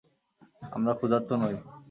আমরা 0.71 0.93
ক্ষুধার্ত 0.93 1.29
নই। 1.41 1.55